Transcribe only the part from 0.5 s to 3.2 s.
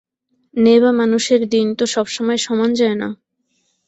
নেবা মানুষের দিন তো সব সময় সমান যায় না।